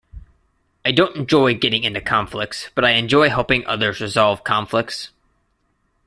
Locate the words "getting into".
1.53-2.01